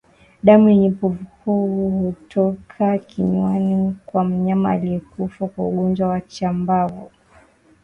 [0.45, 7.11] Damu yenye povupovu hutoka kinywani kwa mnyama aliyekufa kwa ugonjwa wa chambavu